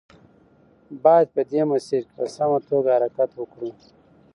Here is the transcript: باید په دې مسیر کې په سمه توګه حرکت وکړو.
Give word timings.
باید 1.03 1.27
په 1.35 1.41
دې 1.51 1.61
مسیر 1.71 2.01
کې 2.07 2.13
په 2.19 2.25
سمه 2.35 2.59
توګه 2.69 2.89
حرکت 2.95 3.29
وکړو. 3.35 3.71